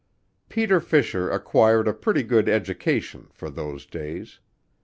[0.49, 4.39] Peter Fisher acquired a pretty good education, for those days.